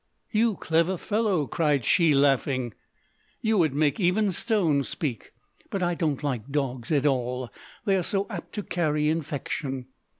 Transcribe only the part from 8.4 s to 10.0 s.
to carry infection."